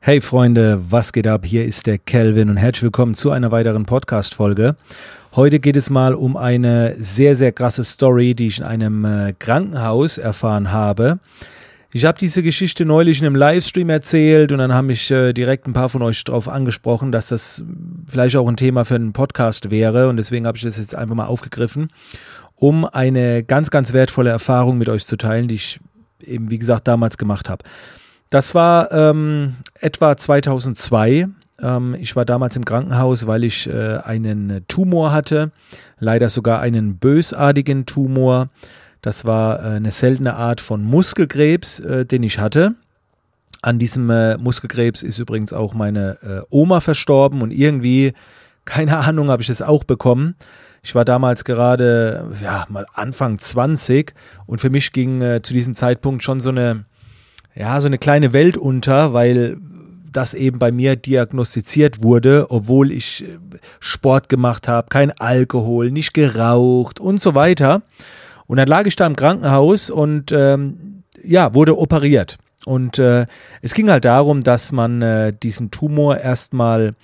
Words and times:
Hey 0.00 0.20
Freunde, 0.20 0.80
was 0.90 1.12
geht 1.12 1.26
ab? 1.26 1.44
Hier 1.44 1.64
ist 1.64 1.88
der 1.88 1.98
Kelvin 1.98 2.48
und 2.48 2.56
herzlich 2.56 2.84
willkommen 2.84 3.14
zu 3.14 3.32
einer 3.32 3.50
weiteren 3.50 3.84
Podcast-Folge. 3.84 4.76
Heute 5.34 5.58
geht 5.58 5.74
es 5.74 5.90
mal 5.90 6.14
um 6.14 6.36
eine 6.36 6.94
sehr, 6.98 7.34
sehr 7.34 7.50
krasse 7.50 7.82
Story, 7.82 8.36
die 8.36 8.46
ich 8.46 8.60
in 8.60 8.64
einem 8.64 9.04
äh, 9.04 9.34
Krankenhaus 9.36 10.16
erfahren 10.16 10.70
habe. 10.70 11.18
Ich 11.92 12.04
habe 12.04 12.16
diese 12.16 12.44
Geschichte 12.44 12.84
neulich 12.84 13.18
in 13.18 13.26
einem 13.26 13.34
Livestream 13.34 13.90
erzählt 13.90 14.52
und 14.52 14.58
dann 14.58 14.72
haben 14.72 14.86
mich 14.86 15.10
äh, 15.10 15.32
direkt 15.32 15.66
ein 15.66 15.72
paar 15.72 15.88
von 15.88 16.02
euch 16.02 16.22
darauf 16.22 16.48
angesprochen, 16.48 17.10
dass 17.10 17.28
das 17.28 17.64
vielleicht 18.06 18.36
auch 18.36 18.46
ein 18.46 18.56
Thema 18.56 18.84
für 18.84 18.94
einen 18.94 19.12
Podcast 19.12 19.70
wäre 19.72 20.08
und 20.08 20.16
deswegen 20.16 20.46
habe 20.46 20.56
ich 20.56 20.62
das 20.62 20.78
jetzt 20.78 20.94
einfach 20.94 21.16
mal 21.16 21.26
aufgegriffen, 21.26 21.90
um 22.54 22.84
eine 22.84 23.42
ganz, 23.42 23.70
ganz 23.70 23.92
wertvolle 23.92 24.30
Erfahrung 24.30 24.78
mit 24.78 24.88
euch 24.88 25.06
zu 25.06 25.16
teilen, 25.16 25.48
die 25.48 25.56
ich 25.56 25.80
eben, 26.20 26.50
wie 26.52 26.58
gesagt, 26.58 26.86
damals 26.86 27.18
gemacht 27.18 27.50
habe. 27.50 27.64
Das 28.30 28.54
war 28.54 28.92
ähm, 28.92 29.56
etwa 29.80 30.16
2002. 30.16 31.28
Ähm, 31.62 31.96
ich 31.98 32.14
war 32.14 32.24
damals 32.24 32.56
im 32.56 32.64
Krankenhaus, 32.64 33.26
weil 33.26 33.44
ich 33.44 33.68
äh, 33.68 33.98
einen 33.98 34.64
Tumor 34.68 35.12
hatte, 35.12 35.50
leider 35.98 36.28
sogar 36.28 36.60
einen 36.60 36.98
bösartigen 36.98 37.86
Tumor. 37.86 38.48
Das 39.00 39.24
war 39.24 39.60
äh, 39.60 39.76
eine 39.76 39.90
seltene 39.90 40.34
Art 40.34 40.60
von 40.60 40.84
Muskelkrebs, 40.84 41.80
äh, 41.80 42.04
den 42.04 42.22
ich 42.22 42.38
hatte. 42.38 42.74
An 43.62 43.78
diesem 43.78 44.08
äh, 44.10 44.36
Muskelkrebs 44.36 45.02
ist 45.02 45.18
übrigens 45.18 45.52
auch 45.52 45.74
meine 45.74 46.18
äh, 46.22 46.40
Oma 46.50 46.80
verstorben 46.80 47.42
und 47.42 47.50
irgendwie, 47.50 48.12
keine 48.64 48.98
Ahnung, 48.98 49.30
habe 49.30 49.42
ich 49.42 49.48
es 49.48 49.62
auch 49.62 49.84
bekommen. 49.84 50.36
Ich 50.82 50.94
war 50.94 51.04
damals 51.04 51.44
gerade, 51.44 52.30
ja, 52.40 52.66
mal 52.68 52.86
Anfang 52.94 53.38
20 53.38 54.14
und 54.46 54.60
für 54.60 54.70
mich 54.70 54.92
ging 54.92 55.22
äh, 55.22 55.42
zu 55.42 55.54
diesem 55.54 55.74
Zeitpunkt 55.74 56.22
schon 56.22 56.38
so 56.40 56.50
eine, 56.50 56.84
ja, 57.58 57.80
so 57.80 57.86
eine 57.86 57.98
kleine 57.98 58.32
Welt 58.32 58.56
unter, 58.56 59.12
weil 59.12 59.58
das 60.12 60.32
eben 60.32 60.58
bei 60.58 60.70
mir 60.70 60.96
diagnostiziert 60.96 62.02
wurde, 62.02 62.46
obwohl 62.50 62.92
ich 62.92 63.24
äh, 63.24 63.38
Sport 63.80 64.28
gemacht 64.28 64.68
habe, 64.68 64.88
kein 64.88 65.10
Alkohol, 65.18 65.90
nicht 65.90 66.14
geraucht 66.14 67.00
und 67.00 67.20
so 67.20 67.34
weiter. 67.34 67.82
Und 68.46 68.56
dann 68.56 68.68
lag 68.68 68.86
ich 68.86 68.96
da 68.96 69.06
im 69.06 69.16
Krankenhaus 69.16 69.90
und 69.90 70.32
ähm, 70.32 71.02
ja, 71.22 71.52
wurde 71.52 71.76
operiert. 71.78 72.38
Und 72.64 72.98
äh, 72.98 73.26
es 73.60 73.74
ging 73.74 73.90
halt 73.90 74.04
darum, 74.04 74.42
dass 74.42 74.72
man 74.72 75.02
äh, 75.02 75.32
diesen 75.32 75.70
Tumor 75.70 76.18
erstmal 76.18 76.94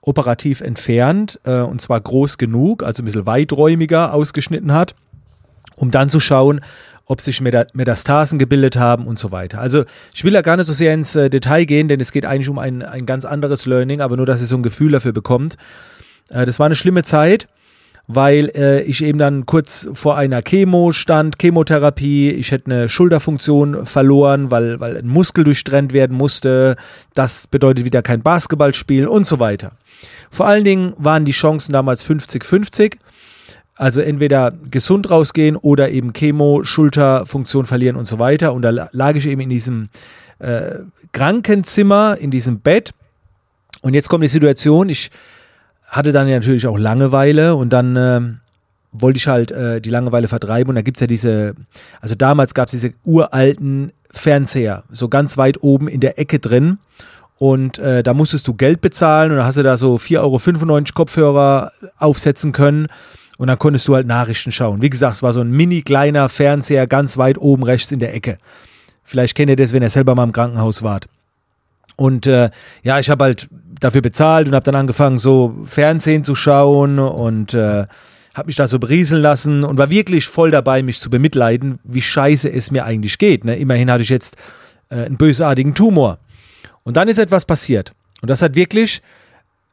operativ 0.00 0.60
entfernt, 0.60 1.40
äh, 1.44 1.60
und 1.60 1.80
zwar 1.80 2.00
groß 2.00 2.38
genug, 2.38 2.82
also 2.82 3.02
ein 3.02 3.06
bisschen 3.06 3.26
weiträumiger 3.26 4.14
ausgeschnitten 4.14 4.72
hat, 4.72 4.94
um 5.76 5.90
dann 5.90 6.08
zu 6.08 6.20
schauen, 6.20 6.60
ob 7.06 7.20
sich 7.20 7.40
Metastasen 7.40 8.38
gebildet 8.38 8.76
haben 8.76 9.06
und 9.06 9.18
so 9.18 9.30
weiter. 9.30 9.60
Also 9.60 9.84
ich 10.14 10.24
will 10.24 10.32
da 10.32 10.42
gar 10.42 10.56
nicht 10.56 10.66
so 10.66 10.72
sehr 10.72 10.94
ins 10.94 11.14
äh, 11.14 11.28
Detail 11.28 11.64
gehen, 11.64 11.88
denn 11.88 12.00
es 12.00 12.12
geht 12.12 12.24
eigentlich 12.24 12.48
um 12.48 12.58
ein, 12.58 12.82
ein 12.82 13.06
ganz 13.06 13.24
anderes 13.24 13.66
Learning, 13.66 14.00
aber 14.00 14.16
nur, 14.16 14.26
dass 14.26 14.40
ihr 14.40 14.46
so 14.46 14.56
ein 14.56 14.62
Gefühl 14.62 14.92
dafür 14.92 15.12
bekommt. 15.12 15.56
Äh, 16.30 16.46
das 16.46 16.58
war 16.58 16.66
eine 16.66 16.76
schlimme 16.76 17.02
Zeit, 17.02 17.46
weil 18.06 18.50
äh, 18.54 18.82
ich 18.82 19.04
eben 19.04 19.18
dann 19.18 19.44
kurz 19.46 19.88
vor 19.92 20.16
einer 20.16 20.42
Chemo 20.42 20.92
stand, 20.92 21.38
Chemotherapie, 21.38 22.30
ich 22.30 22.52
hätte 22.52 22.70
eine 22.70 22.88
Schulterfunktion 22.88 23.84
verloren, 23.84 24.50
weil, 24.50 24.80
weil 24.80 24.96
ein 24.96 25.06
Muskel 25.06 25.44
durchtrennt 25.44 25.92
werden 25.92 26.16
musste. 26.16 26.76
Das 27.14 27.46
bedeutet 27.46 27.84
wieder 27.84 28.02
kein 28.02 28.22
Basketballspiel 28.22 29.06
und 29.06 29.26
so 29.26 29.38
weiter. 29.40 29.72
Vor 30.30 30.46
allen 30.46 30.64
Dingen 30.64 30.94
waren 30.96 31.24
die 31.24 31.32
Chancen 31.32 31.72
damals 31.72 32.04
50-50. 32.08 32.96
Also 33.76 34.00
entweder 34.00 34.52
gesund 34.70 35.10
rausgehen 35.10 35.56
oder 35.56 35.90
eben 35.90 36.12
Chemo, 36.12 36.62
Schulterfunktion 36.62 37.64
verlieren 37.64 37.96
und 37.96 38.04
so 38.04 38.18
weiter. 38.18 38.52
Und 38.52 38.62
da 38.62 38.88
lag 38.92 39.16
ich 39.16 39.26
eben 39.26 39.40
in 39.40 39.50
diesem 39.50 39.88
äh, 40.38 40.76
Krankenzimmer, 41.12 42.16
in 42.18 42.30
diesem 42.30 42.60
Bett. 42.60 42.92
Und 43.82 43.94
jetzt 43.94 44.08
kommt 44.08 44.24
die 44.24 44.28
Situation, 44.28 44.88
ich 44.88 45.10
hatte 45.88 46.12
dann 46.12 46.28
natürlich 46.28 46.66
auch 46.66 46.78
Langeweile 46.78 47.54
und 47.56 47.70
dann 47.70 47.96
äh, 47.96 48.20
wollte 48.92 49.16
ich 49.16 49.26
halt 49.26 49.50
äh, 49.50 49.80
die 49.80 49.90
Langeweile 49.90 50.28
vertreiben. 50.28 50.70
Und 50.70 50.76
da 50.76 50.82
gibt 50.82 50.96
es 50.96 51.00
ja 51.00 51.06
diese, 51.06 51.54
also 52.00 52.14
damals 52.14 52.54
gab 52.54 52.68
es 52.68 52.72
diese 52.72 52.92
uralten 53.04 53.92
Fernseher, 54.10 54.84
so 54.90 55.08
ganz 55.08 55.36
weit 55.36 55.62
oben 55.62 55.88
in 55.88 56.00
der 56.00 56.18
Ecke 56.18 56.38
drin. 56.38 56.78
Und 57.38 57.78
äh, 57.78 58.02
da 58.02 58.14
musstest 58.14 58.46
du 58.46 58.54
Geld 58.54 58.80
bezahlen 58.80 59.32
und 59.32 59.38
dann 59.38 59.46
hast 59.46 59.58
du 59.58 59.62
da 59.62 59.76
so 59.76 59.96
4,95 59.96 60.18
Euro 60.20 60.82
Kopfhörer 60.94 61.72
aufsetzen 61.98 62.52
können. 62.52 62.86
Und 63.36 63.48
dann 63.48 63.58
konntest 63.58 63.88
du 63.88 63.94
halt 63.94 64.06
Nachrichten 64.06 64.52
schauen. 64.52 64.80
Wie 64.80 64.90
gesagt, 64.90 65.16
es 65.16 65.22
war 65.22 65.32
so 65.32 65.40
ein 65.40 65.50
mini 65.50 65.82
kleiner 65.82 66.28
Fernseher 66.28 66.86
ganz 66.86 67.18
weit 67.18 67.36
oben 67.38 67.64
rechts 67.64 67.90
in 67.90 67.98
der 67.98 68.14
Ecke. 68.14 68.38
Vielleicht 69.02 69.36
kennt 69.36 69.50
ihr 69.50 69.56
das, 69.56 69.72
wenn 69.72 69.82
ihr 69.82 69.90
selber 69.90 70.14
mal 70.14 70.24
im 70.24 70.32
Krankenhaus 70.32 70.82
wart. 70.82 71.08
Und 71.96 72.26
äh, 72.26 72.50
ja, 72.82 72.98
ich 72.98 73.10
habe 73.10 73.24
halt 73.24 73.48
dafür 73.80 74.02
bezahlt 74.02 74.48
und 74.48 74.54
habe 74.54 74.64
dann 74.64 74.74
angefangen, 74.74 75.18
so 75.18 75.54
Fernsehen 75.64 76.24
zu 76.24 76.34
schauen 76.34 76.98
und 76.98 77.54
äh, 77.54 77.86
habe 78.34 78.46
mich 78.46 78.56
da 78.56 78.66
so 78.66 78.78
berieseln 78.78 79.22
lassen 79.22 79.62
und 79.62 79.78
war 79.78 79.90
wirklich 79.90 80.26
voll 80.26 80.50
dabei, 80.50 80.82
mich 80.82 81.00
zu 81.00 81.10
bemitleiden, 81.10 81.78
wie 81.84 82.02
scheiße 82.02 82.50
es 82.50 82.70
mir 82.70 82.84
eigentlich 82.84 83.18
geht. 83.18 83.44
Ne? 83.44 83.56
Immerhin 83.56 83.90
hatte 83.90 84.02
ich 84.02 84.08
jetzt 84.08 84.36
äh, 84.90 85.04
einen 85.04 85.16
bösartigen 85.16 85.74
Tumor. 85.74 86.18
Und 86.82 86.96
dann 86.96 87.08
ist 87.08 87.18
etwas 87.18 87.44
passiert. 87.44 87.92
Und 88.22 88.30
das 88.30 88.42
hat 88.42 88.56
wirklich, 88.56 89.02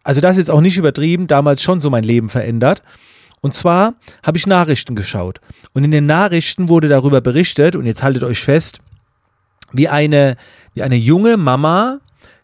also 0.04 0.22
das 0.22 0.34
ist 0.34 0.38
jetzt 0.38 0.52
auch 0.52 0.62
nicht 0.62 0.78
übertrieben, 0.78 1.28
damals 1.28 1.64
schon 1.64 1.80
so 1.80 1.90
mein 1.90 2.04
Leben 2.04 2.30
verändert. 2.30 2.84
Und 3.42 3.54
zwar 3.54 3.96
habe 4.24 4.38
ich 4.38 4.46
Nachrichten 4.46 4.96
geschaut. 4.96 5.42
Und 5.74 5.84
in 5.84 5.92
den 5.92 6.06
Nachrichten 6.06 6.70
wurde 6.70 6.88
darüber 6.88 7.22
berichtet, 7.22 7.76
und 7.76 7.86
jetzt 7.86 8.04
haltet 8.04 8.24
euch 8.24 8.40
fest, 8.40 8.80
wie 9.72 9.90
eine, 9.90 10.38
wie 10.74 10.84
eine 10.84 10.96
junge 10.96 11.38
Mama, 11.38 12.00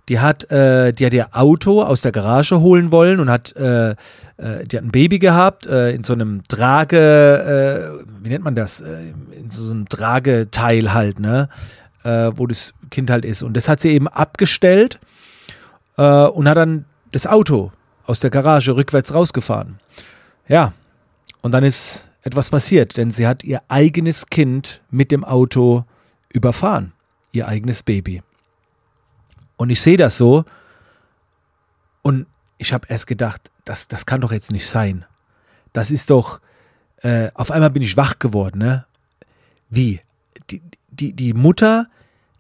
die 0.09 0.19
hat, 0.19 0.49
äh, 0.51 0.93
die 0.93 1.05
hat 1.05 1.13
ihr 1.13 1.29
Auto 1.33 1.83
aus 1.83 2.01
der 2.01 2.11
Garage 2.11 2.61
holen 2.61 2.91
wollen 2.91 3.19
und 3.19 3.29
hat, 3.29 3.55
äh, 3.57 3.91
äh, 3.91 3.95
die 4.65 4.77
hat 4.77 4.83
ein 4.83 4.91
Baby 4.91 5.19
gehabt, 5.19 5.67
äh, 5.67 5.91
in 5.91 6.03
so 6.03 6.13
einem 6.13 6.43
Trage, 6.47 7.99
äh, 8.01 8.05
wie 8.23 8.29
nennt 8.29 8.43
man 8.43 8.55
das? 8.55 8.79
Äh, 8.79 9.11
in 9.37 9.49
so 9.49 9.71
einem 9.71 9.89
Trageteil 9.89 10.93
halt, 10.93 11.19
ne? 11.19 11.49
Äh, 12.03 12.31
wo 12.35 12.47
das 12.47 12.73
Kind 12.89 13.09
halt 13.09 13.25
ist. 13.25 13.43
Und 13.43 13.57
das 13.57 13.67
hat 13.67 13.81
sie 13.81 13.89
eben 13.89 14.07
abgestellt 14.07 14.97
äh, 15.97 16.03
und 16.03 16.47
hat 16.47 16.57
dann 16.57 16.85
das 17.11 17.27
Auto 17.27 17.71
aus 18.05 18.21
der 18.21 18.29
Garage 18.29 18.75
rückwärts 18.75 19.13
rausgefahren. 19.13 19.79
Ja, 20.47 20.71
und 21.47 21.53
dann 21.53 21.63
ist 21.63 22.05
etwas 22.23 22.49
passiert, 22.49 22.97
denn 22.97 23.09
sie 23.09 23.25
hat 23.25 23.41
ihr 23.45 23.61
eigenes 23.69 24.27
Kind 24.27 24.81
mit 24.89 25.13
dem 25.13 25.23
Auto 25.23 25.85
überfahren, 26.33 26.91
ihr 27.31 27.47
eigenes 27.47 27.83
Baby. 27.83 28.21
Und 29.55 29.69
ich 29.69 29.79
sehe 29.79 29.95
das 29.95 30.17
so 30.17 30.43
und 32.01 32.25
ich 32.57 32.73
habe 32.73 32.89
erst 32.89 33.07
gedacht, 33.07 33.49
das, 33.63 33.87
das 33.87 34.05
kann 34.05 34.19
doch 34.19 34.33
jetzt 34.33 34.51
nicht 34.51 34.67
sein. 34.67 35.05
Das 35.71 35.89
ist 35.89 36.09
doch, 36.09 36.41
äh, 36.97 37.31
auf 37.33 37.49
einmal 37.49 37.69
bin 37.69 37.81
ich 37.81 37.95
wach 37.95 38.19
geworden, 38.19 38.59
ne? 38.59 38.85
Wie? 39.69 40.01
Die, 40.49 40.61
die, 40.89 41.13
die 41.13 41.31
Mutter 41.31 41.87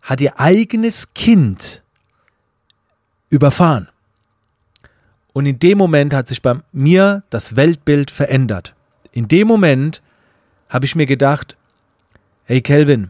hat 0.01 0.19
ihr 0.19 0.37
eigenes 0.37 1.13
Kind 1.13 1.81
überfahren. 3.29 3.87
Und 5.31 5.45
in 5.45 5.59
dem 5.59 5.77
Moment 5.77 6.13
hat 6.13 6.27
sich 6.27 6.41
bei 6.41 6.57
mir 6.73 7.23
das 7.29 7.55
Weltbild 7.55 8.11
verändert. 8.11 8.73
In 9.17 9.27
dem 9.27 9.47
Moment 9.47 10.03
habe 10.69 10.85
ich 10.85 10.95
mir 10.95 11.07
gedacht, 11.07 11.57
hey 12.43 12.61
Kelvin, 12.61 13.09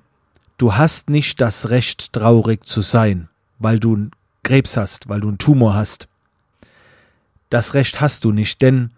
du 0.57 0.75
hast 0.75 1.09
nicht 1.09 1.41
das 1.41 1.69
Recht, 1.69 2.13
traurig 2.13 2.65
zu 2.65 2.79
sein, 2.79 3.27
weil 3.59 3.77
du 3.77 4.09
Krebs 4.41 4.77
hast, 4.77 5.09
weil 5.09 5.19
du 5.19 5.27
einen 5.27 5.37
Tumor 5.37 5.73
hast. 5.73 6.07
Das 7.49 7.73
Recht 7.73 7.99
hast 7.99 8.23
du 8.23 8.31
nicht, 8.31 8.61
denn 8.61 8.91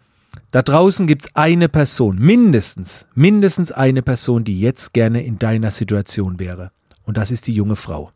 da 0.51 0.61
draußen 0.61 1.07
gibt 1.07 1.23
es 1.23 1.35
eine 1.35 1.67
Person, 1.67 2.19
mindestens, 2.19 3.07
mindestens 3.15 3.71
eine 3.71 4.03
Person, 4.03 4.43
die 4.43 4.59
jetzt 4.59 4.93
gerne 4.93 5.23
in 5.23 5.39
deiner 5.39 5.71
Situation 5.71 6.39
wäre. 6.39 6.69
Und 7.05 7.17
das 7.17 7.31
ist 7.31 7.47
die 7.47 7.55
junge 7.55 7.75
Frau. 7.75 8.11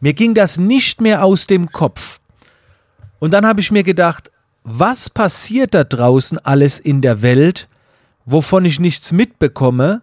Mir 0.00 0.14
ging 0.14 0.32
das 0.32 0.56
nicht 0.56 1.02
mehr 1.02 1.22
aus 1.22 1.46
dem 1.46 1.70
Kopf. 1.70 2.18
Und 3.18 3.32
dann 3.32 3.44
habe 3.44 3.60
ich 3.60 3.70
mir 3.70 3.82
gedacht, 3.82 4.30
was 4.68 5.08
passiert 5.08 5.74
da 5.74 5.84
draußen 5.84 6.38
alles 6.44 6.80
in 6.80 7.00
der 7.00 7.22
Welt, 7.22 7.68
wovon 8.24 8.64
ich 8.64 8.80
nichts 8.80 9.12
mitbekomme, 9.12 10.02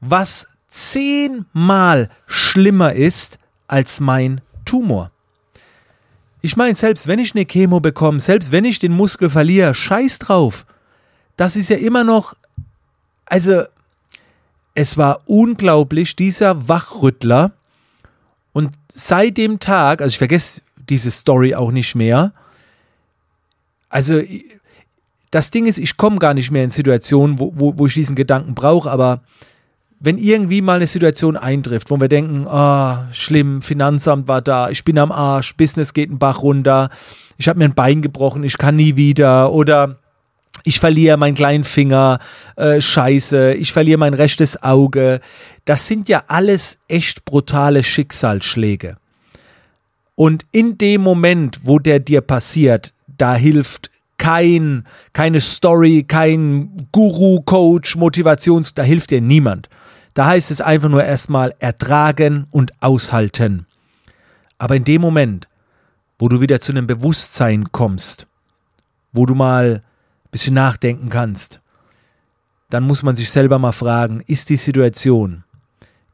was 0.00 0.48
zehnmal 0.68 2.10
schlimmer 2.26 2.92
ist 2.92 3.38
als 3.66 3.98
mein 3.98 4.42
Tumor. 4.66 5.10
Ich 6.42 6.58
meine, 6.58 6.74
selbst 6.74 7.06
wenn 7.06 7.18
ich 7.18 7.34
eine 7.34 7.46
Chemo 7.46 7.80
bekomme, 7.80 8.20
selbst 8.20 8.52
wenn 8.52 8.66
ich 8.66 8.78
den 8.78 8.92
Muskel 8.92 9.30
verliere, 9.30 9.72
scheiß 9.72 10.18
drauf. 10.18 10.66
Das 11.38 11.56
ist 11.56 11.70
ja 11.70 11.78
immer 11.78 12.04
noch, 12.04 12.34
also 13.24 13.62
es 14.74 14.98
war 14.98 15.22
unglaublich, 15.24 16.14
dieser 16.16 16.68
Wachrüttler. 16.68 17.52
Und 18.52 18.74
seit 18.92 19.38
dem 19.38 19.58
Tag, 19.58 20.02
also 20.02 20.12
ich 20.12 20.18
vergesse 20.18 20.60
diese 20.90 21.10
Story 21.10 21.54
auch 21.54 21.70
nicht 21.70 21.94
mehr, 21.94 22.34
also 23.88 24.20
das 25.30 25.50
Ding 25.50 25.66
ist, 25.66 25.78
ich 25.78 25.96
komme 25.96 26.18
gar 26.18 26.34
nicht 26.34 26.50
mehr 26.50 26.64
in 26.64 26.70
Situationen, 26.70 27.38
wo, 27.38 27.52
wo, 27.56 27.74
wo 27.76 27.86
ich 27.86 27.94
diesen 27.94 28.16
Gedanken 28.16 28.54
brauche, 28.54 28.90
aber 28.90 29.22
wenn 29.98 30.18
irgendwie 30.18 30.60
mal 30.60 30.76
eine 30.76 30.86
Situation 30.86 31.36
eintrifft, 31.36 31.90
wo 31.90 32.00
wir 32.00 32.08
denken, 32.08 32.46
oh, 32.46 32.96
schlimm, 33.12 33.62
Finanzamt 33.62 34.28
war 34.28 34.42
da, 34.42 34.70
ich 34.70 34.84
bin 34.84 34.98
am 34.98 35.10
Arsch, 35.10 35.56
Business 35.56 35.94
geht 35.94 36.10
einen 36.10 36.18
Bach 36.18 36.42
runter, 36.42 36.90
ich 37.38 37.48
habe 37.48 37.58
mir 37.58 37.66
ein 37.66 37.74
Bein 37.74 38.02
gebrochen, 38.02 38.44
ich 38.44 38.58
kann 38.58 38.76
nie 38.76 38.96
wieder 38.96 39.52
oder 39.52 39.98
ich 40.64 40.80
verliere 40.80 41.16
meinen 41.16 41.34
kleinen 41.34 41.64
Finger, 41.64 42.18
äh, 42.56 42.80
scheiße, 42.80 43.54
ich 43.54 43.72
verliere 43.72 43.98
mein 43.98 44.14
rechtes 44.14 44.62
Auge. 44.62 45.20
Das 45.64 45.86
sind 45.86 46.08
ja 46.08 46.24
alles 46.28 46.78
echt 46.88 47.24
brutale 47.24 47.84
Schicksalsschläge. 47.84 48.96
Und 50.14 50.44
in 50.50 50.78
dem 50.78 51.02
Moment, 51.02 51.60
wo 51.62 51.78
der 51.78 52.00
dir 52.00 52.20
passiert, 52.20 52.92
da 53.18 53.34
hilft 53.34 53.90
kein, 54.18 54.84
keine 55.12 55.40
Story, 55.40 56.04
kein 56.06 56.88
Guru, 56.92 57.40
Coach, 57.42 57.96
Motivations, 57.96 58.74
da 58.74 58.82
hilft 58.82 59.10
dir 59.10 59.20
niemand. 59.20 59.68
Da 60.14 60.26
heißt 60.26 60.50
es 60.50 60.60
einfach 60.60 60.88
nur 60.88 61.04
erstmal 61.04 61.54
ertragen 61.58 62.46
und 62.50 62.72
aushalten. 62.82 63.66
Aber 64.58 64.76
in 64.76 64.84
dem 64.84 65.02
Moment, 65.02 65.48
wo 66.18 66.28
du 66.28 66.40
wieder 66.40 66.60
zu 66.60 66.72
einem 66.72 66.86
Bewusstsein 66.86 67.70
kommst, 67.72 68.26
wo 69.12 69.26
du 69.26 69.34
mal 69.34 69.82
ein 69.82 70.30
bisschen 70.30 70.54
nachdenken 70.54 71.10
kannst, 71.10 71.60
dann 72.70 72.84
muss 72.84 73.02
man 73.02 73.16
sich 73.16 73.30
selber 73.30 73.58
mal 73.58 73.72
fragen, 73.72 74.22
ist 74.26 74.48
die 74.48 74.56
Situation 74.56 75.44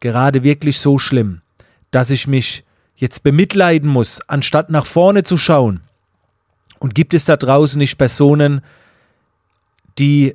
gerade 0.00 0.42
wirklich 0.42 0.78
so 0.80 0.98
schlimm, 0.98 1.40
dass 1.92 2.10
ich 2.10 2.26
mich 2.26 2.64
jetzt 2.96 3.22
bemitleiden 3.22 3.88
muss, 3.88 4.20
anstatt 4.28 4.68
nach 4.68 4.86
vorne 4.86 5.22
zu 5.22 5.38
schauen? 5.38 5.80
Und 6.82 6.96
gibt 6.96 7.14
es 7.14 7.24
da 7.24 7.36
draußen 7.36 7.78
nicht 7.78 7.96
Personen, 7.96 8.60
die, 10.00 10.34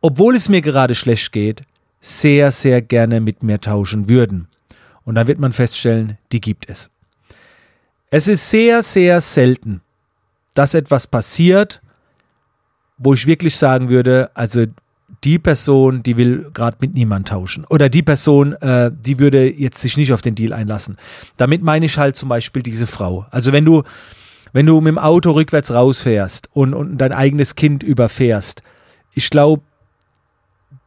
obwohl 0.00 0.36
es 0.36 0.48
mir 0.48 0.62
gerade 0.62 0.94
schlecht 0.94 1.32
geht, 1.32 1.62
sehr, 2.00 2.52
sehr 2.52 2.80
gerne 2.82 3.20
mit 3.20 3.42
mir 3.42 3.60
tauschen 3.60 4.08
würden. 4.08 4.46
Und 5.02 5.16
dann 5.16 5.26
wird 5.26 5.40
man 5.40 5.52
feststellen, 5.52 6.16
die 6.30 6.40
gibt 6.40 6.70
es. 6.70 6.88
Es 8.10 8.28
ist 8.28 8.48
sehr, 8.48 8.84
sehr 8.84 9.20
selten, 9.20 9.80
dass 10.54 10.74
etwas 10.74 11.08
passiert, 11.08 11.82
wo 12.96 13.12
ich 13.12 13.26
wirklich 13.26 13.56
sagen 13.56 13.90
würde, 13.90 14.30
also 14.34 14.66
die 15.24 15.40
Person, 15.40 16.04
die 16.04 16.16
will 16.16 16.48
gerade 16.54 16.76
mit 16.80 16.94
niemand 16.94 17.26
tauschen. 17.26 17.64
Oder 17.64 17.88
die 17.88 18.04
Person, 18.04 18.52
äh, 18.52 18.92
die 18.92 19.18
würde 19.18 19.52
jetzt 19.52 19.80
sich 19.80 19.96
nicht 19.96 20.12
auf 20.12 20.22
den 20.22 20.36
Deal 20.36 20.52
einlassen. 20.52 20.96
Damit 21.38 21.64
meine 21.64 21.86
ich 21.86 21.98
halt 21.98 22.14
zum 22.14 22.28
Beispiel 22.28 22.62
diese 22.62 22.86
Frau. 22.86 23.26
Also 23.32 23.50
wenn 23.50 23.64
du, 23.64 23.82
wenn 24.52 24.66
du 24.66 24.80
mit 24.80 24.88
dem 24.88 24.98
Auto 24.98 25.32
rückwärts 25.32 25.72
rausfährst 25.72 26.48
und, 26.54 26.74
und 26.74 26.98
dein 26.98 27.12
eigenes 27.12 27.54
Kind 27.54 27.82
überfährst, 27.82 28.62
ich 29.14 29.30
glaube, 29.30 29.62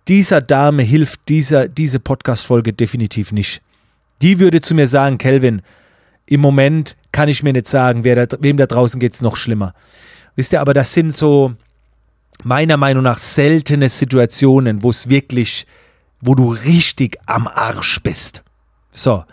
dieser 0.08 0.42
Dame 0.42 0.84
hilft 0.84 1.28
dieser, 1.30 1.68
diese 1.68 2.00
Podcast-Folge 2.00 2.74
definitiv 2.74 3.31
nicht. 3.31 3.62
Die 4.22 4.40
würde 4.40 4.62
zu 4.62 4.75
mir 4.75 4.88
sagen, 4.88 5.18
Kelvin, 5.18 5.62
im 6.25 6.42
Moment 6.42 6.96
kann 7.12 7.30
ich 7.30 7.44
mir 7.44 7.54
nicht 7.54 7.68
sagen, 7.68 8.04
wer 8.04 8.25
da, 8.25 8.38
wem 8.40 8.58
da 8.58 8.66
draußen 8.66 9.00
geht 9.00 9.13
es 9.13 9.22
noch 9.22 9.36
schlimmer. 9.36 9.74
Wisst 10.36 10.54
ihr, 10.54 10.62
aber 10.62 10.74
das 10.74 10.94
sind 10.94 11.16
so 11.16 11.54
meiner 12.44 12.78
Meinung 12.78 13.04
nach 13.04 13.18
seltene 13.18 13.90
Situationen, 13.90 14.84
wo 14.84 14.90
es 14.90 15.10
wirklich, 15.10 15.68
wo 16.22 16.36
du 16.36 16.52
richtig 16.52 17.18
am 17.25 17.48
Arsch 17.48 18.02
bist. 18.02 18.44
So. 18.92 19.25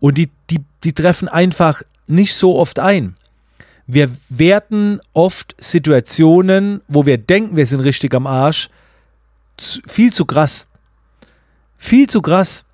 Und 0.00 0.18
die, 0.18 0.30
die, 0.50 0.60
die 0.84 0.92
treffen 0.92 1.28
einfach 1.28 1.82
nicht 2.06 2.34
so 2.34 2.58
oft 2.58 2.78
ein. 2.78 3.16
Wir 3.92 4.08
werten 4.28 5.00
oft 5.14 5.56
Situationen, 5.58 6.80
wo 6.86 7.06
wir 7.06 7.18
denken, 7.18 7.56
wir 7.56 7.66
sind 7.66 7.80
richtig 7.80 8.14
am 8.14 8.26
Arsch, 8.26 8.68
viel 9.58 10.12
zu 10.12 10.24
krass. 10.24 10.68
Viel 11.76 12.08
zu 12.08 12.22
krass. 12.22 12.64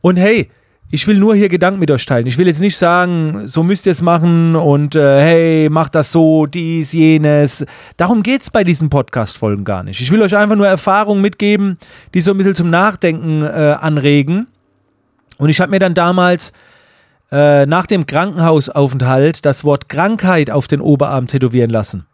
Und 0.00 0.16
hey, 0.16 0.50
ich 0.90 1.06
will 1.06 1.18
nur 1.18 1.36
hier 1.36 1.50
Gedanken 1.50 1.78
mit 1.78 1.90
euch 1.90 2.06
teilen. 2.06 2.26
Ich 2.26 2.38
will 2.38 2.46
jetzt 2.46 2.60
nicht 2.60 2.78
sagen, 2.78 3.48
so 3.48 3.62
müsst 3.62 3.84
ihr 3.84 3.92
es 3.92 4.00
machen 4.00 4.56
und 4.56 4.96
äh, 4.96 5.20
hey, 5.20 5.68
macht 5.68 5.94
das 5.94 6.10
so, 6.10 6.46
dies, 6.46 6.92
jenes. 6.92 7.66
Darum 7.98 8.22
geht 8.22 8.40
es 8.40 8.50
bei 8.50 8.64
diesen 8.64 8.88
Podcast-Folgen 8.88 9.64
gar 9.64 9.82
nicht. 9.82 10.00
Ich 10.00 10.10
will 10.10 10.22
euch 10.22 10.34
einfach 10.34 10.56
nur 10.56 10.66
Erfahrungen 10.66 11.20
mitgeben, 11.20 11.78
die 12.14 12.22
so 12.22 12.30
ein 12.30 12.38
bisschen 12.38 12.54
zum 12.54 12.70
Nachdenken 12.70 13.42
äh, 13.42 13.76
anregen. 13.78 14.46
Und 15.36 15.50
ich 15.50 15.60
habe 15.60 15.70
mir 15.70 15.80
dann 15.80 15.94
damals 15.94 16.52
äh, 17.32 17.66
nach 17.66 17.86
dem 17.86 18.06
Krankenhausaufenthalt 18.06 19.44
das 19.44 19.64
Wort 19.64 19.88
Krankheit 19.88 20.50
auf 20.50 20.68
den 20.68 20.80
Oberarm 20.80 21.26
tätowieren 21.26 21.70
lassen. 21.70 22.06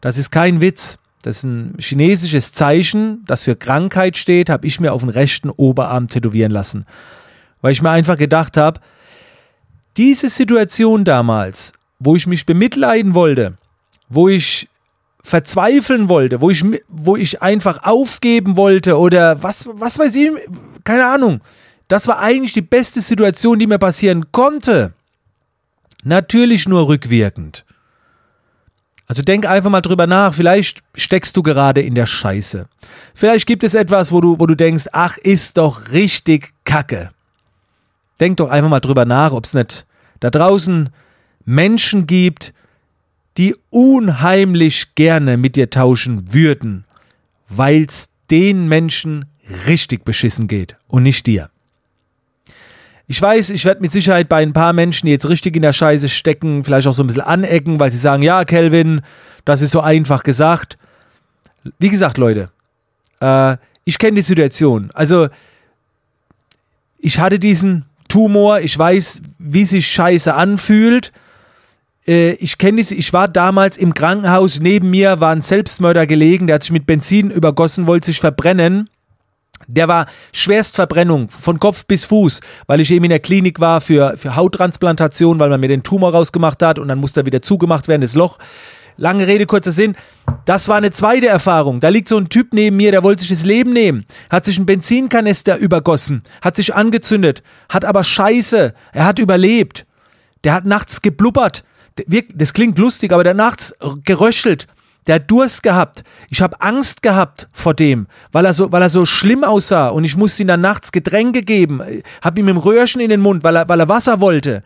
Das 0.00 0.18
ist 0.18 0.30
kein 0.30 0.60
Witz. 0.60 0.98
Das 1.22 1.38
ist 1.38 1.44
ein 1.44 1.76
chinesisches 1.78 2.52
Zeichen, 2.52 3.24
das 3.26 3.44
für 3.44 3.54
Krankheit 3.54 4.16
steht, 4.16 4.50
habe 4.50 4.66
ich 4.66 4.80
mir 4.80 4.92
auf 4.92 5.02
den 5.02 5.08
rechten 5.08 5.50
Oberarm 5.50 6.08
tätowieren 6.08 6.50
lassen. 6.50 6.84
Weil 7.60 7.72
ich 7.72 7.80
mir 7.80 7.90
einfach 7.90 8.16
gedacht 8.16 8.56
habe, 8.56 8.80
diese 9.96 10.28
Situation 10.28 11.04
damals, 11.04 11.72
wo 12.00 12.16
ich 12.16 12.26
mich 12.26 12.44
bemitleiden 12.44 13.14
wollte, 13.14 13.54
wo 14.08 14.28
ich 14.28 14.68
verzweifeln 15.22 16.08
wollte, 16.08 16.40
wo 16.40 16.50
ich, 16.50 16.64
wo 16.88 17.16
ich 17.16 17.40
einfach 17.40 17.84
aufgeben 17.84 18.56
wollte 18.56 18.98
oder 18.98 19.42
was, 19.42 19.68
was 19.74 19.98
weiß 20.00 20.16
ich, 20.16 20.30
keine 20.82 21.06
Ahnung. 21.06 21.40
Das 21.92 22.08
war 22.08 22.20
eigentlich 22.20 22.54
die 22.54 22.62
beste 22.62 23.02
Situation, 23.02 23.58
die 23.58 23.66
mir 23.66 23.76
passieren 23.76 24.32
konnte. 24.32 24.94
Natürlich 26.02 26.66
nur 26.66 26.88
rückwirkend. 26.88 27.66
Also 29.06 29.20
denk 29.20 29.44
einfach 29.44 29.68
mal 29.68 29.82
drüber 29.82 30.06
nach, 30.06 30.32
vielleicht 30.32 30.82
steckst 30.94 31.36
du 31.36 31.42
gerade 31.42 31.82
in 31.82 31.94
der 31.94 32.06
Scheiße. 32.06 32.66
Vielleicht 33.12 33.46
gibt 33.46 33.62
es 33.62 33.74
etwas, 33.74 34.10
wo 34.10 34.22
du, 34.22 34.38
wo 34.38 34.46
du 34.46 34.54
denkst, 34.54 34.86
ach, 34.92 35.18
ist 35.18 35.58
doch 35.58 35.92
richtig 35.92 36.54
Kacke. 36.64 37.10
Denk 38.20 38.38
doch 38.38 38.48
einfach 38.48 38.70
mal 38.70 38.80
drüber 38.80 39.04
nach, 39.04 39.32
ob 39.32 39.44
es 39.44 39.52
nicht 39.52 39.84
da 40.20 40.30
draußen 40.30 40.88
Menschen 41.44 42.06
gibt, 42.06 42.54
die 43.36 43.54
unheimlich 43.68 44.94
gerne 44.94 45.36
mit 45.36 45.56
dir 45.56 45.68
tauschen 45.68 46.32
würden, 46.32 46.86
weil 47.50 47.82
es 47.82 48.08
den 48.30 48.66
Menschen 48.66 49.26
richtig 49.66 50.06
beschissen 50.06 50.48
geht 50.48 50.78
und 50.88 51.02
nicht 51.02 51.26
dir. 51.26 51.51
Ich 53.06 53.20
weiß, 53.20 53.50
ich 53.50 53.64
werde 53.64 53.80
mit 53.80 53.92
Sicherheit 53.92 54.28
bei 54.28 54.42
ein 54.42 54.52
paar 54.52 54.72
Menschen, 54.72 55.06
die 55.06 55.12
jetzt 55.12 55.28
richtig 55.28 55.56
in 55.56 55.62
der 55.62 55.72
Scheiße 55.72 56.08
stecken, 56.08 56.64
vielleicht 56.64 56.86
auch 56.86 56.94
so 56.94 57.02
ein 57.02 57.08
bisschen 57.08 57.22
anecken, 57.22 57.80
weil 57.80 57.92
sie 57.92 57.98
sagen, 57.98 58.22
ja, 58.22 58.44
Kelvin, 58.44 59.02
das 59.44 59.60
ist 59.60 59.72
so 59.72 59.80
einfach 59.80 60.22
gesagt. 60.22 60.78
Wie 61.78 61.90
gesagt, 61.90 62.16
Leute, 62.16 62.50
äh, 63.20 63.56
ich 63.84 63.98
kenne 63.98 64.16
die 64.16 64.22
Situation. 64.22 64.90
Also, 64.94 65.28
ich 66.98 67.18
hatte 67.18 67.38
diesen 67.38 67.84
Tumor, 68.08 68.60
ich 68.60 68.78
weiß, 68.78 69.22
wie 69.38 69.64
sich 69.64 69.88
Scheiße 69.88 70.34
anfühlt. 70.34 71.12
Äh, 72.06 72.32
ich 72.34 72.58
kenne 72.58 72.80
ich 72.80 73.12
war 73.12 73.28
damals 73.28 73.76
im 73.76 73.94
Krankenhaus, 73.94 74.60
neben 74.60 74.90
mir 74.90 75.20
war 75.20 75.32
ein 75.32 75.40
Selbstmörder 75.40 76.06
gelegen, 76.06 76.46
der 76.46 76.54
hat 76.54 76.62
sich 76.62 76.72
mit 76.72 76.86
Benzin 76.86 77.30
übergossen, 77.30 77.86
wollte 77.86 78.06
sich 78.06 78.20
verbrennen. 78.20 78.88
Der 79.66 79.88
war 79.88 80.06
Schwerstverbrennung 80.32 81.28
von 81.28 81.58
Kopf 81.58 81.86
bis 81.86 82.04
Fuß, 82.04 82.40
weil 82.66 82.80
ich 82.80 82.90
eben 82.90 83.04
in 83.04 83.10
der 83.10 83.20
Klinik 83.20 83.60
war 83.60 83.80
für, 83.80 84.16
für 84.16 84.36
Hauttransplantation, 84.36 85.38
weil 85.38 85.50
man 85.50 85.60
mir 85.60 85.68
den 85.68 85.82
Tumor 85.82 86.12
rausgemacht 86.12 86.62
hat 86.62 86.78
und 86.78 86.88
dann 86.88 86.98
musste 86.98 87.20
er 87.20 87.26
wieder 87.26 87.42
zugemacht 87.42 87.88
werden, 87.88 88.02
das 88.02 88.14
Loch. 88.14 88.38
Lange 88.98 89.26
Rede, 89.26 89.46
kurzer 89.46 89.72
Sinn. 89.72 89.96
Das 90.44 90.68
war 90.68 90.76
eine 90.76 90.90
zweite 90.90 91.26
Erfahrung. 91.26 91.80
Da 91.80 91.88
liegt 91.88 92.08
so 92.08 92.18
ein 92.18 92.28
Typ 92.28 92.52
neben 92.52 92.76
mir, 92.76 92.90
der 92.90 93.02
wollte 93.02 93.22
sich 93.22 93.30
das 93.30 93.44
Leben 93.44 93.72
nehmen, 93.72 94.04
hat 94.30 94.44
sich 94.44 94.58
einen 94.58 94.66
Benzinkanister 94.66 95.56
übergossen, 95.56 96.22
hat 96.42 96.56
sich 96.56 96.74
angezündet, 96.74 97.42
hat 97.68 97.84
aber 97.84 98.04
Scheiße, 98.04 98.74
er 98.92 99.04
hat 99.04 99.18
überlebt. 99.18 99.86
Der 100.44 100.54
hat 100.54 100.66
nachts 100.66 101.02
geblubbert. 101.02 101.64
Das 102.34 102.52
klingt 102.52 102.78
lustig, 102.78 103.12
aber 103.12 103.22
der 103.22 103.30
hat 103.30 103.36
nachts 103.36 103.74
geröchelt 104.04 104.66
der 105.06 105.16
hat 105.16 105.30
Durst 105.30 105.62
gehabt. 105.62 106.04
Ich 106.30 106.40
habe 106.40 106.60
Angst 106.60 107.02
gehabt 107.02 107.48
vor 107.52 107.74
dem, 107.74 108.06
weil 108.30 108.44
er 108.44 108.54
so, 108.54 108.70
weil 108.70 108.82
er 108.82 108.88
so 108.88 109.04
schlimm 109.04 109.44
aussah 109.44 109.88
und 109.88 110.04
ich 110.04 110.16
musste 110.16 110.42
ihm 110.42 110.48
dann 110.48 110.60
nachts 110.60 110.92
Getränke 110.92 111.42
geben, 111.42 111.82
habe 112.22 112.40
ihm 112.40 112.48
im 112.48 112.56
Röhrchen 112.56 113.00
in 113.00 113.10
den 113.10 113.20
Mund, 113.20 113.42
weil 113.44 113.56
er, 113.56 113.68
weil 113.68 113.80
er 113.80 113.88
Wasser 113.88 114.20
wollte. 114.20 114.62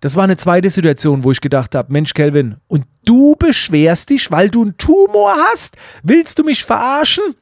Das 0.00 0.16
war 0.16 0.24
eine 0.24 0.36
zweite 0.36 0.68
Situation, 0.68 1.22
wo 1.22 1.30
ich 1.30 1.40
gedacht 1.40 1.76
habe, 1.76 1.92
Mensch, 1.92 2.12
Kelvin, 2.12 2.56
und 2.66 2.84
du 3.04 3.36
beschwerst 3.36 4.10
dich, 4.10 4.32
weil 4.32 4.50
du 4.50 4.62
einen 4.62 4.76
Tumor 4.76 5.36
hast? 5.50 5.76
Willst 6.02 6.40
du 6.40 6.44
mich 6.44 6.64
verarschen? 6.64 7.36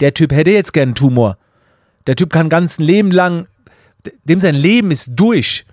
Der 0.00 0.12
Typ 0.14 0.32
hätte 0.32 0.50
jetzt 0.50 0.72
gern 0.72 0.88
einen 0.88 0.94
Tumor. 0.96 1.38
Der 2.08 2.16
Typ 2.16 2.32
kann 2.32 2.48
ganzen 2.48 2.82
Leben 2.82 3.12
lang, 3.12 3.46
dem 4.24 4.40
sein 4.40 4.56
Leben 4.56 4.90
ist 4.90 5.12
durch. 5.14 5.64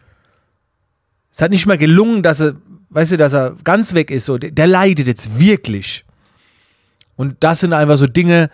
Es 1.31 1.41
hat 1.41 1.49
nicht 1.49 1.65
mal 1.65 1.79
gelungen, 1.79 2.21
dass 2.21 2.41
er 2.41 2.55
weißt 2.91 3.13
du, 3.13 3.17
dass 3.17 3.33
er 3.33 3.55
ganz 3.63 3.93
weg 3.93 4.11
ist, 4.11 4.25
so, 4.25 4.37
der, 4.37 4.67
leidet 4.67 5.07
jetzt 5.07 5.39
wirklich. 5.39 6.05
Und 7.15 7.37
das 7.39 7.61
sind 7.61 7.73
einfach 7.73 7.97
so 7.97 8.07
Dinge, 8.07 8.49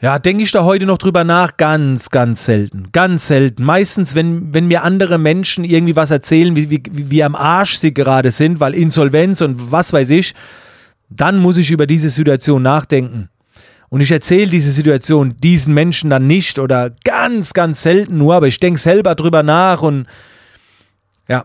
ja, 0.00 0.18
denke 0.18 0.44
ich 0.44 0.52
da 0.52 0.64
heute 0.64 0.86
noch 0.86 0.98
drüber 0.98 1.24
nach, 1.24 1.56
ganz, 1.56 2.10
ganz 2.10 2.44
selten. 2.44 2.88
Ganz 2.92 3.26
selten. 3.26 3.64
Meistens, 3.64 4.14
wenn, 4.14 4.54
wenn 4.54 4.68
mir 4.68 4.84
andere 4.84 5.18
Menschen 5.18 5.64
irgendwie 5.64 5.96
was 5.96 6.12
erzählen, 6.12 6.54
wie, 6.54 6.70
wie, 6.70 6.82
wie 6.92 7.24
am 7.24 7.34
Arsch 7.34 7.76
sie 7.76 7.92
gerade 7.92 8.30
sind, 8.30 8.60
weil 8.60 8.74
Insolvenz 8.74 9.40
und 9.40 9.72
was 9.72 9.92
weiß 9.92 10.10
ich, 10.10 10.34
dann 11.10 11.38
muss 11.38 11.56
ich 11.56 11.70
über 11.70 11.86
diese 11.86 12.10
Situation 12.10 12.62
nachdenken. 12.62 13.28
Und 13.88 14.02
ich 14.02 14.12
erzähle 14.12 14.50
diese 14.50 14.70
Situation 14.70 15.34
diesen 15.38 15.74
Menschen 15.74 16.10
dann 16.10 16.26
nicht 16.26 16.58
oder 16.58 16.90
ganz, 17.04 17.54
ganz 17.54 17.82
selten 17.82 18.18
nur, 18.18 18.34
aber 18.34 18.46
ich 18.46 18.60
denke 18.60 18.78
selber 18.78 19.14
drüber 19.14 19.42
nach 19.42 19.82
und 19.82 20.06
ja. 21.26 21.44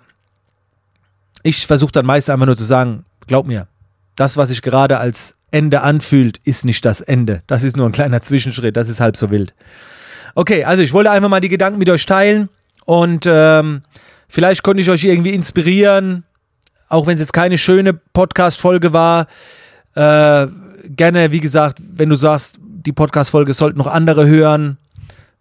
Ich 1.44 1.68
versuche 1.68 1.92
dann 1.92 2.06
meist 2.06 2.30
einfach 2.30 2.46
nur 2.46 2.58
zu 2.58 2.64
sagen, 2.64 3.06
glaub 3.28 3.46
mir, 3.46 3.68
das, 4.16 4.38
was 4.38 4.50
sich 4.50 4.62
gerade 4.62 4.98
als 4.98 5.36
Ende 5.52 5.82
anfühlt, 5.82 6.40
ist 6.44 6.66
nicht 6.66 6.84
das 6.86 7.02
Ende. 7.02 7.44
Das 7.48 7.64
ist 7.64 7.78
nur 7.78 7.88
ein 7.88 7.92
kleiner 7.92 8.22
Zwischenschritt, 8.22 8.76
das 8.76 8.90
ist 8.90 9.00
halb 9.00 9.18
so 9.18 9.30
wild. 9.30 9.54
Okay, 10.36 10.64
also 10.64 10.82
ich 10.82 10.94
wollte 10.94 11.12
einfach 11.12 11.30
mal 11.30 11.42
die 11.42 11.50
Gedanken 11.50 11.78
mit 11.78 11.90
euch 11.90 12.06
teilen 12.06 12.50
und 12.86 13.26
ähm, 13.28 13.84
vielleicht 14.28 14.64
konnte 14.64 14.82
ich 14.82 14.90
euch 14.90 15.04
irgendwie 15.04 15.34
inspirieren, 15.34 16.24
auch 16.90 17.06
wenn 17.06 17.16
es 17.16 17.20
jetzt 17.20 17.34
keine 17.34 17.58
schöne 17.58 17.94
Podcast-Folge 17.94 18.94
war. 18.94 19.28
Äh, 19.96 20.48
gerne, 20.86 21.32
wie 21.32 21.40
gesagt, 21.40 21.80
wenn 21.88 22.10
du 22.10 22.16
sagst, 22.16 22.58
die 22.60 22.92
Podcast-Folge 22.92 23.54
sollten 23.54 23.78
noch 23.78 23.88
andere 23.88 24.28
hören, 24.28 24.78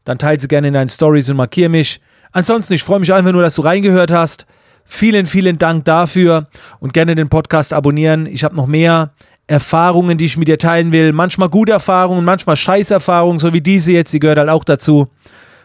dann 0.05 0.19
teile 0.19 0.41
sie 0.41 0.49
gerne 0.49 0.69
in 0.69 0.75
deinen 0.75 0.89
Stories 0.89 1.31
und 1.31 1.37
markiere 1.37 1.69
mich. 1.69 2.01
Ansonsten, 2.33 2.75
ich 2.75 2.83
freue 2.83 3.01
mich 3.01 3.13
einfach 3.13 3.33
nur, 3.33 3.43
dass 3.43 3.55
du 3.55 3.63
reingehört 3.63 4.11
hast. 4.11 4.47
Vielen, 4.85 5.27
vielen 5.27 5.59
Dank 5.59 5.85
dafür 5.85 6.49
und 6.81 6.93
gerne 6.93 7.15
den 7.15 7.29
Podcast 7.29 7.73
abonnieren. 7.73 8.27
Ich 8.27 8.45
habe 8.45 8.57
noch 8.57 8.67
mehr 8.67 9.13
Erfahrungen, 9.47 10.19
die 10.19 10.27
ich 10.27 10.37
mit 10.37 10.49
dir 10.49 10.59
teilen 10.59 10.93
will. 10.93 11.13
Manchmal 11.13 11.49
gute 11.49 11.73
Erfahrungen, 11.73 12.25
manchmal 12.25 12.57
Scheißerfahrungen, 12.57 13.39
so 13.39 13.53
wie 13.53 13.61
diese 13.61 13.93
jetzt, 13.93 14.13
die 14.13 14.21
gehört 14.21 14.39
halt 14.39 14.51
auch 14.51 14.65
dazu. 14.65 15.09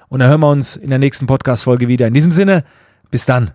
Und 0.10 0.20
dann 0.20 0.30
hören 0.30 0.42
wir 0.42 0.50
uns 0.50 0.76
in 0.76 0.90
der 0.90 1.00
nächsten 1.00 1.28
Podcast-Folge 1.28 1.88
wieder. 1.88 2.08
In 2.08 2.14
diesem 2.14 2.32
Sinne, 2.32 2.64
bis 3.12 3.26
dann. 3.26 3.52